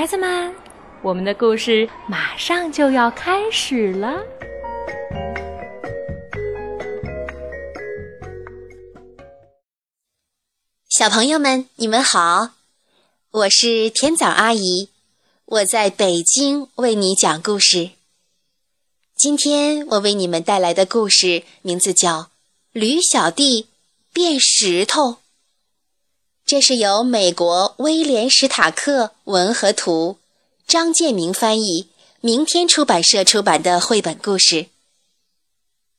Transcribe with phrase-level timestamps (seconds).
[0.00, 0.54] 孩子们，
[1.02, 4.24] 我们的故事马上就要开始了。
[10.88, 12.52] 小朋友们，你们好，
[13.30, 14.88] 我是甜枣阿姨，
[15.44, 17.90] 我在北京为你讲故事。
[19.14, 22.22] 今天我为你们带来的故事名字叫
[22.72, 23.66] 《驴小弟
[24.14, 25.10] 变石头》。
[26.50, 30.18] 这是由美国威廉·史塔克文和图，
[30.66, 31.88] 张建明翻译，
[32.20, 34.66] 明天出版社出版的绘本故事。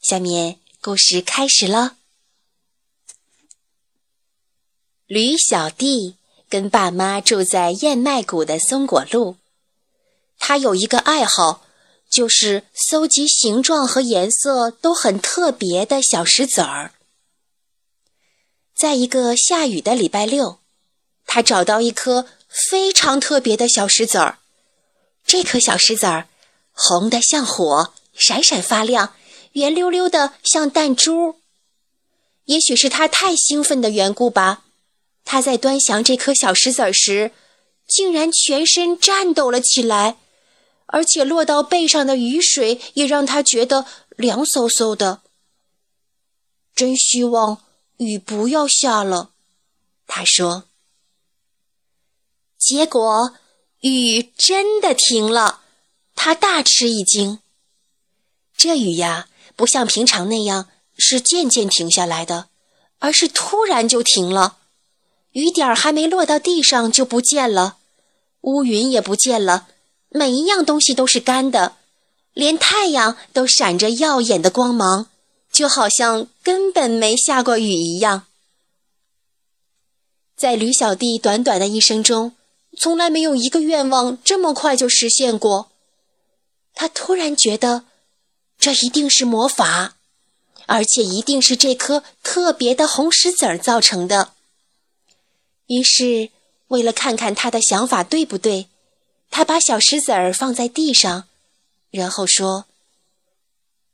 [0.00, 1.96] 下面故事开始了。
[5.08, 6.14] 驴小弟
[6.48, 9.34] 跟爸妈住在燕麦谷的松果路，
[10.38, 11.66] 他有一个爱好，
[12.08, 16.92] 就是搜集形状和颜色都很特别的小石子儿。
[18.76, 20.58] 在一个下雨的礼拜六，
[21.24, 24.36] 他找到一颗非常特别的小石子儿。
[25.24, 26.28] 这颗小石子儿
[26.72, 29.14] 红得像火，闪闪发亮，
[29.52, 31.36] 圆溜溜的像弹珠。
[32.44, 34.64] 也许是他太兴奋的缘故吧，
[35.24, 37.32] 他在端详这颗小石子儿时，
[37.88, 40.18] 竟然全身颤抖了起来，
[40.84, 45.22] 而且落到背上的雨水也让他觉得凉飕飕的。
[46.74, 47.62] 真希望。
[47.98, 49.30] 雨不要下了，
[50.06, 50.64] 他说。
[52.58, 53.34] 结果
[53.80, 55.60] 雨真的停了，
[56.14, 57.38] 他大吃一惊。
[58.56, 62.48] 这雨呀，不像平常那样是渐渐停下来的，
[62.98, 64.58] 而是突然就停了。
[65.32, 67.76] 雨点儿还没落到地上就不见了，
[68.40, 69.68] 乌云也不见了，
[70.08, 71.76] 每一样东西都是干的，
[72.32, 75.08] 连太阳都闪着耀眼的光芒。
[75.56, 78.26] 就好像根本没下过雨一样。
[80.36, 82.36] 在驴小弟短短的一生中，
[82.76, 85.70] 从来没有一个愿望这么快就实现过。
[86.74, 87.86] 他突然觉得，
[88.58, 89.96] 这一定是魔法，
[90.66, 94.34] 而且一定是这颗特别的红石子儿造成的。
[95.68, 96.28] 于是，
[96.68, 98.68] 为了看看他的想法对不对，
[99.30, 101.24] 他把小石子儿放在地上，
[101.90, 102.66] 然后说：“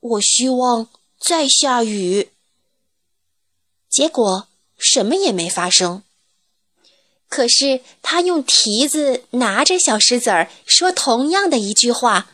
[0.00, 2.30] 我希望。”再下雨，
[3.88, 6.02] 结果什么也没发生。
[7.28, 12.30] 可是他用蹄子拿着小石子儿，说同样的一句话，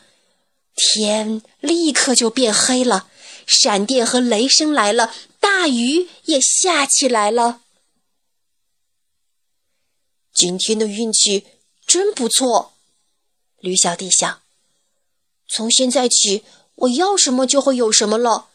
[0.75, 3.09] 天立刻就变黑了，
[3.47, 7.61] 闪电和雷声来了，大雨也下起来了。
[10.31, 11.45] 今天的运气
[11.87, 12.73] 真不错，
[13.59, 14.41] 驴小弟想。
[15.47, 16.43] 从现在起，
[16.75, 18.49] 我要什么就会有什么了。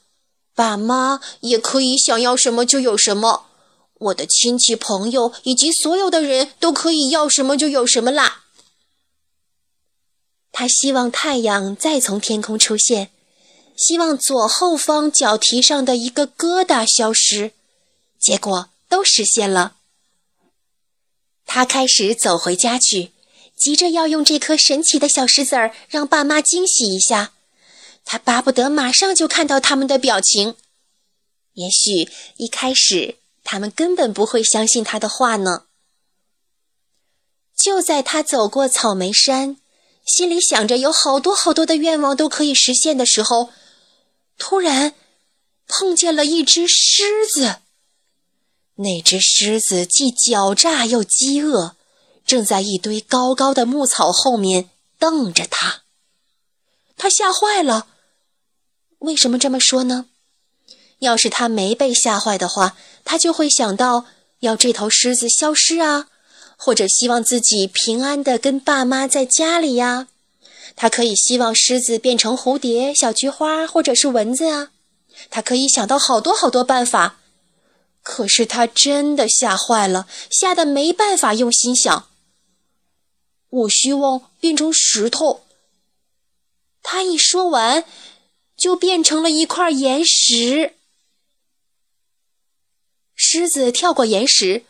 [0.59, 3.47] 爸妈也可以想要什么就有什么，
[3.95, 8.43] 我的亲戚朋友以及所有的人都可以要什么就有什么啦。
[10.51, 13.13] 他希望太阳再从天空出现，
[13.77, 17.53] 希望左后方脚蹄上的一个疙瘩消失，
[18.19, 19.77] 结果都实现了。
[21.47, 23.13] 他开始走回家去，
[23.55, 27.35] 急着要用这颗神奇的小石子儿让爸妈惊喜一下。
[28.11, 30.57] 他巴不得马上就看到他们的表情。
[31.53, 32.09] 也许
[32.39, 35.65] 一开始他们根本不会相信他的话呢。
[37.55, 39.59] 就在他走过草莓山，
[40.07, 43.51] 心里想着有好多好多的愿望都可以实现的时候，
[44.39, 44.95] 突然
[45.67, 47.57] 碰见了一只狮子。
[48.77, 51.77] 那只狮子既狡诈又饥饿，
[52.25, 55.83] 正在一堆高高的牧草后面瞪着他。
[56.97, 57.89] 他吓坏了。
[58.99, 60.07] 为什么这么说呢？
[61.01, 64.07] 要是他没被吓坏的话，他就会想到
[64.41, 66.09] 要这头狮子消失啊，
[66.57, 70.09] 或者希望自己平安的跟爸妈在家里呀。
[70.75, 74.71] 他可以希望狮子变成蝴蝶、小菊花，或者是蚊子啊。
[75.31, 77.21] 他可以想到好多好多办法。
[78.03, 82.09] 可是他真的吓坏了，吓得没办法用心想。
[83.51, 85.43] 我希望变成石头。
[86.83, 87.85] 他一说完。
[88.59, 90.75] 就变成了一块岩石。
[93.15, 94.65] 狮子跳过岩石，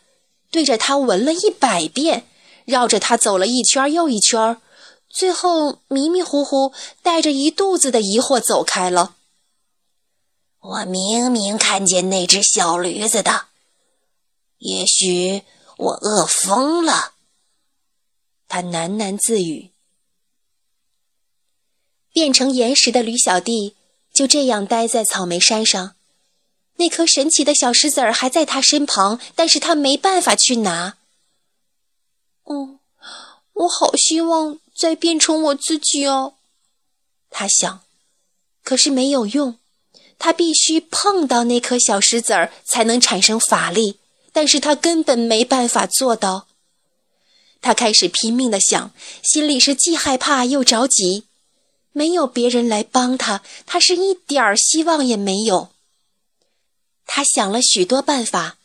[0.50, 2.26] 对着它闻了一百遍，
[2.66, 4.60] 绕着它走了一圈又一圈，
[5.08, 9.16] 最后迷迷糊糊，带着一肚子的疑惑走开了。
[10.60, 13.46] 我明明看见那只小驴子的，
[14.58, 15.44] 也许
[15.78, 17.14] 我饿疯了。
[18.46, 19.70] 他喃喃自语。
[22.12, 23.76] 变成岩石的驴小弟。
[24.18, 25.94] 就这样待在草莓山上，
[26.78, 30.96] 那颗神奇的小石子儿还在他身旁，但是他没办法去拿。
[32.42, 32.80] 哦，
[33.52, 36.34] 我好希望再变成我自己哦。
[37.30, 37.82] 他想，
[38.64, 39.56] 可是没有用，
[40.18, 44.00] 他必须碰到那颗小石子儿才能产生法力，
[44.32, 46.48] 但是他根本没办法做到。
[47.60, 48.90] 他开始拼命的想，
[49.22, 51.27] 心里是既害怕又着急。
[51.92, 55.70] 没有别人来帮他，他是一点儿希望也没有。
[57.06, 58.58] 他想了许多办法，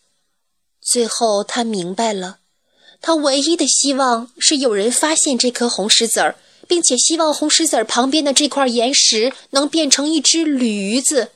[0.82, 2.40] 最后他明白了，
[3.02, 6.36] 他唯一的希望是有人发现这颗红石子儿，
[6.68, 11.32] 并且希望红石子儿旁边的这块岩石能变成一只驴子。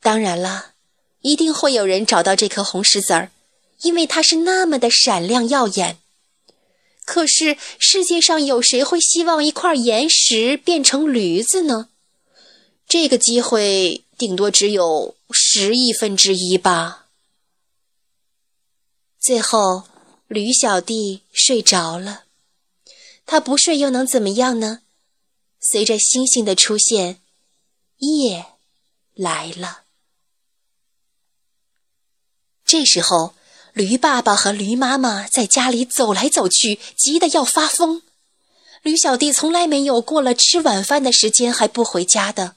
[0.00, 0.72] 当然了，
[1.22, 3.30] 一定会有人找到这颗红石子儿，
[3.82, 5.98] 因为它是那么的闪亮耀眼。
[7.08, 11.88] 可是世界上有谁会希望一块岩石变成驴子呢？
[12.86, 17.06] 这个机会顶多只有十亿分之一吧。
[19.18, 19.84] 最后，
[20.26, 22.24] 驴小弟睡着了。
[23.24, 24.82] 他不睡又能怎么样呢？
[25.58, 27.22] 随着星星的出现，
[28.00, 28.44] 夜
[29.14, 29.84] 来了。
[32.66, 33.32] 这时候。
[33.78, 38.02] 驴爸爸和驴妈妈在家里走来走去，急得要发疯。
[38.82, 42.56] 驴小弟从来没有过了吃晚饭的时间还不回家的，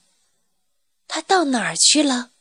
[1.07, 2.31] 他到哪儿去了？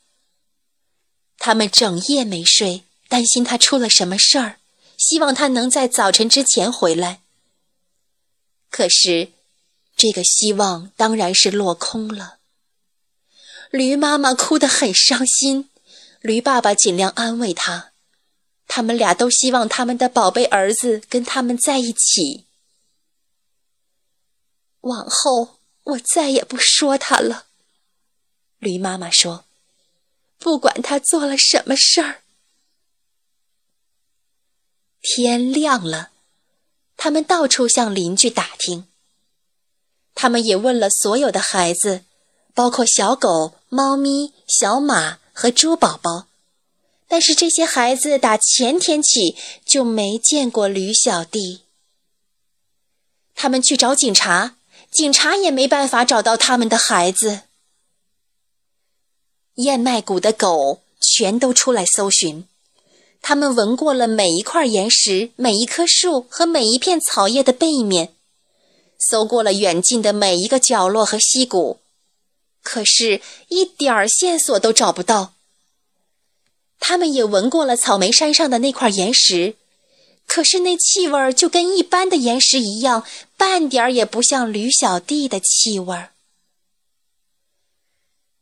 [1.37, 4.57] 他们整夜没睡，担心他出了什么事儿，
[4.97, 7.21] 希望他能在早晨之前回来。
[8.71, 9.29] 可是，
[9.95, 12.39] 这个希望当然是落空了。
[13.71, 15.69] 驴妈妈哭得很伤心，
[16.23, 17.90] 驴爸爸尽量安慰他。
[18.73, 22.47] 他们俩都希望他们的宝贝儿子跟他们在一起。
[24.83, 27.47] 往后我再也不说他了，
[28.61, 29.45] 驴妈妈说
[30.39, 32.23] ：“不管他做了什么事儿。”
[35.03, 36.13] 天亮了，
[36.97, 38.87] 他们到处向邻居打听。
[40.15, 42.05] 他们也问了所有的孩子，
[42.55, 46.29] 包括小狗、猫咪、小马和猪宝宝。
[47.11, 49.35] 但是这些孩子打前天起
[49.65, 51.63] 就没见过驴小弟。
[53.35, 54.55] 他们去找警察，
[54.93, 57.41] 警察也没办法找到他们的孩子。
[59.57, 62.47] 燕麦谷的狗全都出来搜寻，
[63.21, 68.15] 他们闻过了每一块岩石、每一棵树和每一片草叶的背面，
[68.97, 71.81] 搜过了远近的每一个角落和溪谷，
[72.63, 75.35] 可是一点儿线索都找不到。
[76.81, 79.55] 他们也闻过了草莓山上的那块岩石，
[80.27, 83.05] 可是那气味就跟一般的岩石一样，
[83.37, 86.07] 半点儿也不像驴小弟的气味。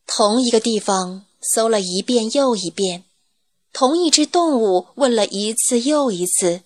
[0.06, 3.04] 同一个地方搜了一遍又一遍，
[3.72, 6.62] 同一只动物问了一次又一次。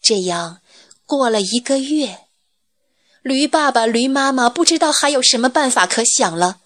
[0.00, 0.60] 这样
[1.04, 2.20] 过了一个月，
[3.22, 6.60] 驴爸爸、驴妈妈不知道还有什么办法可想了。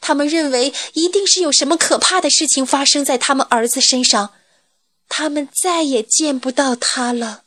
[0.00, 4.34] 他们认为一定是有什么可怕的事情发生在他们儿子身上，
[5.08, 7.44] 他们再也见不到他了。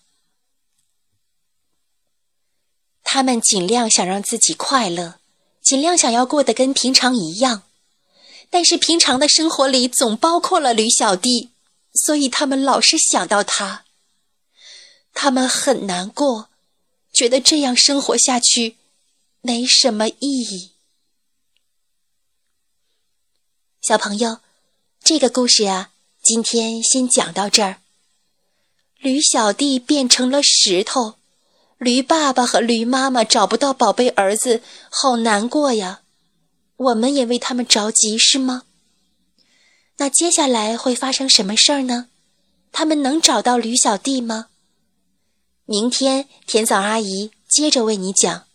[3.03, 5.19] 他们尽量想让自己快乐，
[5.61, 7.63] 尽量想要过得跟平常一样，
[8.49, 11.51] 但是平常的生活里总包括了驴小弟，
[11.93, 13.85] 所以他们老是想到他。
[15.13, 16.49] 他们很难过，
[17.13, 18.77] 觉得这样生活下去
[19.41, 20.72] 没什么意义。
[23.83, 24.37] 小朋友，
[25.03, 27.81] 这个故事啊，今天先讲到这儿。
[28.97, 31.15] 驴小弟变成了石头，
[31.79, 35.99] 驴爸爸和驴妈妈找不到宝贝儿子，好难过呀。
[36.77, 38.63] 我们也为他们着急，是吗？
[39.97, 42.07] 那接下来会发生什么事儿呢？
[42.71, 44.47] 他们能找到驴小弟吗？
[45.65, 48.45] 明天甜枣阿姨接着为你讲。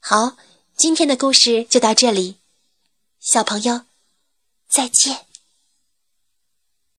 [0.00, 0.38] 好，
[0.78, 2.36] 今天的故事就到这里。
[3.22, 3.82] 小朋友，
[4.68, 5.26] 再见。